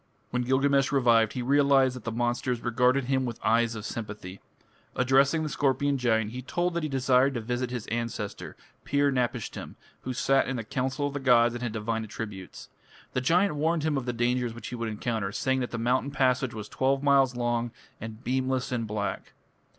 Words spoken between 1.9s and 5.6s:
that the monsters regarded him with eyes of sympathy. Addressing the